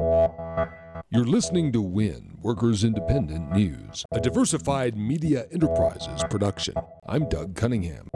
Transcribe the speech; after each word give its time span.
You're 0.00 1.24
listening 1.24 1.72
to 1.72 1.82
WIN, 1.82 2.38
Workers 2.40 2.84
Independent 2.84 3.50
News, 3.50 4.04
a 4.12 4.20
diversified 4.20 4.96
media 4.96 5.46
enterprises 5.50 6.22
production. 6.30 6.74
I'm 7.08 7.28
Doug 7.28 7.56
Cunningham. 7.56 8.08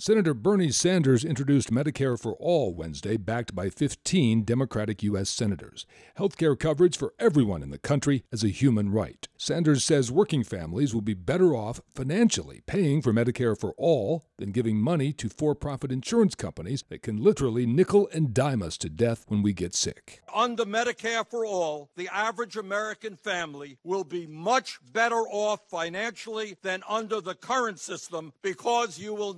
Senator 0.00 0.34
Bernie 0.34 0.72
Sanders 0.72 1.24
introduced 1.24 1.70
Medicare 1.70 2.20
for 2.20 2.32
All 2.40 2.74
Wednesday, 2.74 3.16
backed 3.16 3.54
by 3.54 3.70
15 3.70 4.42
Democratic 4.42 5.04
U.S. 5.04 5.30
senators. 5.30 5.86
Health 6.16 6.36
care 6.36 6.56
coverage 6.56 6.96
for 6.98 7.14
everyone 7.20 7.62
in 7.62 7.70
the 7.70 7.78
country 7.78 8.24
as 8.32 8.42
a 8.42 8.48
human 8.48 8.90
right. 8.90 9.28
Sanders 9.36 9.84
says 9.84 10.10
working 10.10 10.42
families 10.42 10.92
will 10.92 11.00
be 11.00 11.14
better 11.14 11.54
off 11.54 11.80
financially 11.94 12.60
paying 12.66 13.02
for 13.02 13.12
Medicare 13.12 13.58
for 13.58 13.72
All 13.78 14.24
than 14.36 14.50
giving 14.50 14.78
money 14.78 15.12
to 15.12 15.28
for 15.28 15.54
profit 15.54 15.92
insurance 15.92 16.34
companies 16.34 16.82
that 16.88 17.02
can 17.02 17.22
literally 17.22 17.64
nickel 17.64 18.08
and 18.12 18.34
dime 18.34 18.62
us 18.62 18.76
to 18.78 18.88
death 18.88 19.24
when 19.28 19.42
we 19.42 19.52
get 19.52 19.76
sick. 19.76 20.22
Under 20.34 20.64
Medicare 20.64 21.24
for 21.24 21.46
All, 21.46 21.88
the 21.94 22.08
average 22.08 22.56
American 22.56 23.14
family 23.14 23.78
will 23.84 24.02
be 24.02 24.26
much 24.26 24.80
better 24.92 25.20
off 25.30 25.60
financially 25.70 26.56
than 26.62 26.82
under 26.88 27.20
the 27.20 27.36
current 27.36 27.78
system 27.78 28.32
because 28.42 28.98
you 28.98 29.14
will 29.14 29.34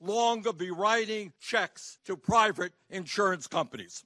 longer 0.00 0.52
be 0.52 0.70
writing 0.70 1.32
checks 1.40 1.98
to 2.04 2.16
private 2.16 2.72
insurance 2.90 3.46
companies. 3.46 4.04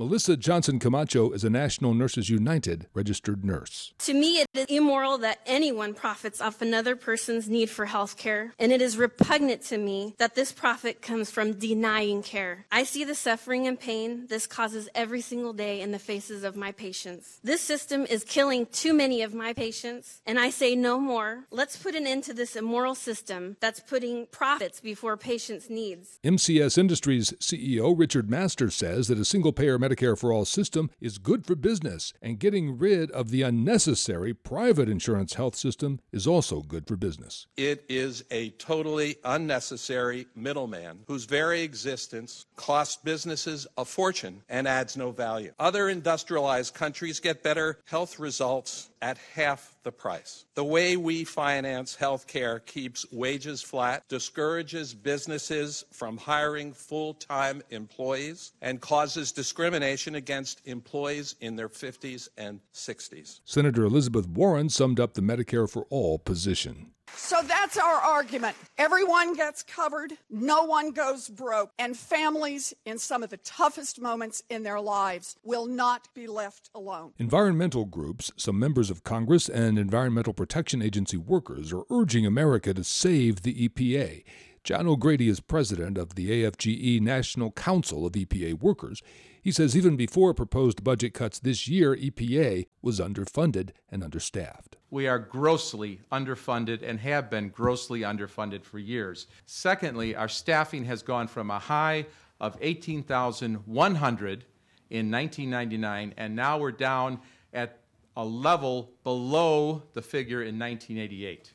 Melissa 0.00 0.34
Johnson 0.34 0.78
Camacho 0.78 1.30
is 1.32 1.44
a 1.44 1.50
National 1.50 1.92
Nurses 1.92 2.30
United 2.30 2.86
registered 2.94 3.44
nurse. 3.44 3.92
To 3.98 4.14
me, 4.14 4.38
it 4.38 4.46
is 4.54 4.64
immoral 4.70 5.18
that 5.18 5.40
anyone 5.44 5.92
profits 5.92 6.40
off 6.40 6.62
another 6.62 6.96
person's 6.96 7.50
need 7.50 7.68
for 7.68 7.84
health 7.84 8.16
care, 8.16 8.54
and 8.58 8.72
it 8.72 8.80
is 8.80 8.96
repugnant 8.96 9.60
to 9.64 9.76
me 9.76 10.14
that 10.16 10.34
this 10.34 10.52
profit 10.52 11.02
comes 11.02 11.30
from 11.30 11.52
denying 11.52 12.22
care. 12.22 12.64
I 12.72 12.84
see 12.84 13.04
the 13.04 13.14
suffering 13.14 13.66
and 13.66 13.78
pain 13.78 14.26
this 14.28 14.46
causes 14.46 14.88
every 14.94 15.20
single 15.20 15.52
day 15.52 15.82
in 15.82 15.90
the 15.90 15.98
faces 15.98 16.44
of 16.44 16.56
my 16.56 16.72
patients. 16.72 17.38
This 17.44 17.60
system 17.60 18.06
is 18.06 18.24
killing 18.24 18.64
too 18.72 18.94
many 18.94 19.20
of 19.20 19.34
my 19.34 19.52
patients, 19.52 20.22
and 20.24 20.40
I 20.40 20.48
say 20.48 20.74
no 20.74 20.98
more. 20.98 21.44
Let's 21.50 21.76
put 21.76 21.94
an 21.94 22.06
end 22.06 22.24
to 22.24 22.32
this 22.32 22.56
immoral 22.56 22.94
system 22.94 23.58
that's 23.60 23.80
putting 23.80 24.28
profits 24.28 24.80
before 24.80 25.18
patients' 25.18 25.68
needs. 25.68 26.18
MCS 26.24 26.78
Industries 26.78 27.32
CEO 27.32 27.92
Richard 27.94 28.30
Masters 28.30 28.74
says 28.74 29.08
that 29.08 29.18
a 29.18 29.26
single 29.26 29.52
payer 29.52 29.78
Medicare 29.90 30.16
for 30.16 30.32
All 30.32 30.44
system 30.44 30.90
is 31.00 31.18
good 31.18 31.44
for 31.44 31.56
business, 31.56 32.12
and 32.22 32.38
getting 32.38 32.78
rid 32.78 33.10
of 33.10 33.30
the 33.30 33.42
unnecessary 33.42 34.32
private 34.32 34.88
insurance 34.88 35.34
health 35.34 35.56
system 35.56 36.00
is 36.12 36.26
also 36.26 36.60
good 36.60 36.86
for 36.86 36.96
business. 36.96 37.46
It 37.56 37.84
is 37.88 38.24
a 38.30 38.50
totally 38.50 39.16
unnecessary 39.24 40.26
middleman 40.36 41.00
whose 41.06 41.24
very 41.24 41.62
existence 41.62 42.46
costs 42.56 42.98
businesses 43.02 43.66
a 43.76 43.84
fortune 43.84 44.42
and 44.48 44.68
adds 44.68 44.96
no 44.96 45.10
value. 45.10 45.52
Other 45.58 45.88
industrialized 45.88 46.74
countries 46.74 47.18
get 47.18 47.42
better 47.42 47.78
health 47.86 48.18
results 48.18 48.90
at 49.02 49.18
half 49.34 49.74
the 49.82 49.90
price. 49.90 50.44
The 50.54 50.64
way 50.64 50.96
we 50.98 51.24
finance 51.24 51.94
health 51.94 52.26
care 52.26 52.58
keeps 52.60 53.10
wages 53.10 53.62
flat, 53.62 54.06
discourages 54.08 54.92
businesses 54.92 55.84
from 55.90 56.18
hiring 56.18 56.74
full 56.74 57.14
time 57.14 57.62
employees, 57.70 58.52
and 58.60 58.80
causes 58.80 59.32
discrimination 59.32 59.79
against 59.82 60.60
employees 60.66 61.36
in 61.40 61.56
their 61.56 61.68
50s 61.68 62.28
and 62.36 62.60
60s. 62.74 63.40
Senator 63.44 63.84
Elizabeth 63.84 64.28
Warren 64.28 64.68
summed 64.68 65.00
up 65.00 65.14
the 65.14 65.22
Medicare 65.22 65.68
for 65.68 65.86
All 65.90 66.18
position. 66.18 66.92
So 67.16 67.42
that's 67.42 67.76
our 67.76 67.94
argument. 67.94 68.56
Everyone 68.78 69.34
gets 69.34 69.62
covered, 69.62 70.12
no 70.30 70.64
one 70.64 70.92
goes 70.92 71.28
broke, 71.28 71.70
and 71.78 71.96
families 71.96 72.72
in 72.84 72.98
some 72.98 73.22
of 73.22 73.30
the 73.30 73.36
toughest 73.38 74.00
moments 74.00 74.42
in 74.48 74.62
their 74.62 74.80
lives 74.80 75.36
will 75.42 75.66
not 75.66 76.08
be 76.14 76.26
left 76.26 76.70
alone. 76.74 77.12
Environmental 77.18 77.84
groups, 77.84 78.30
some 78.36 78.58
members 78.58 78.90
of 78.90 79.04
Congress, 79.04 79.48
and 79.48 79.78
Environmental 79.78 80.32
Protection 80.32 80.82
Agency 80.82 81.16
workers 81.16 81.72
are 81.72 81.84
urging 81.90 82.26
America 82.26 82.72
to 82.74 82.84
save 82.84 83.42
the 83.42 83.68
EPA. 83.68 84.22
John 84.62 84.86
O'Grady 84.86 85.28
is 85.28 85.40
president 85.40 85.96
of 85.96 86.16
the 86.16 86.44
AFGE 86.44 87.00
National 87.00 87.50
Council 87.50 88.04
of 88.04 88.12
EPA 88.12 88.60
Workers. 88.60 89.02
He 89.42 89.50
says 89.50 89.74
even 89.74 89.96
before 89.96 90.34
proposed 90.34 90.84
budget 90.84 91.14
cuts 91.14 91.38
this 91.38 91.66
year, 91.66 91.96
EPA 91.96 92.66
was 92.82 93.00
underfunded 93.00 93.70
and 93.88 94.04
understaffed. 94.04 94.76
We 94.90 95.08
are 95.08 95.18
grossly 95.18 96.00
underfunded 96.12 96.82
and 96.82 97.00
have 97.00 97.30
been 97.30 97.48
grossly 97.48 98.00
underfunded 98.00 98.62
for 98.62 98.78
years. 98.78 99.28
Secondly, 99.46 100.14
our 100.14 100.28
staffing 100.28 100.84
has 100.84 101.02
gone 101.02 101.26
from 101.26 101.50
a 101.50 101.58
high 101.58 102.06
of 102.38 102.58
18,100 102.60 104.44
in 104.90 105.10
1999, 105.10 106.14
and 106.18 106.36
now 106.36 106.58
we're 106.58 106.70
down 106.70 107.18
at 107.54 107.78
a 108.14 108.24
level 108.24 108.92
below 109.04 109.82
the 109.94 110.02
figure 110.02 110.42
in 110.42 110.58
1988. 110.58 111.54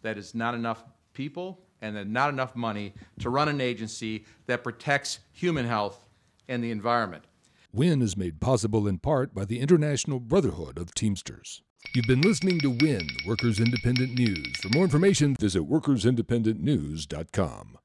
That 0.00 0.16
is 0.16 0.34
not 0.34 0.54
enough 0.54 0.82
people 1.12 1.65
and 1.80 1.96
then 1.96 2.12
not 2.12 2.30
enough 2.30 2.56
money 2.56 2.94
to 3.20 3.30
run 3.30 3.48
an 3.48 3.60
agency 3.60 4.24
that 4.46 4.64
protects 4.64 5.20
human 5.32 5.66
health 5.66 6.06
and 6.48 6.62
the 6.62 6.70
environment. 6.70 7.24
WIN 7.72 8.02
is 8.02 8.16
made 8.16 8.40
possible 8.40 8.86
in 8.88 8.98
part 8.98 9.34
by 9.34 9.44
the 9.44 9.60
International 9.60 10.20
Brotherhood 10.20 10.78
of 10.78 10.94
Teamsters. 10.94 11.62
You've 11.94 12.06
been 12.06 12.22
listening 12.22 12.58
to 12.60 12.70
WIN, 12.70 13.06
Workers 13.26 13.60
Independent 13.60 14.18
News. 14.18 14.56
For 14.56 14.70
more 14.70 14.84
information, 14.84 15.36
visit 15.36 15.62
workersindependentnews.com. 15.62 17.74